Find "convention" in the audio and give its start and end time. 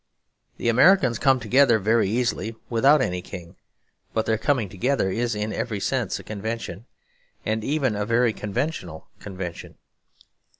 6.23-6.87, 9.19-9.75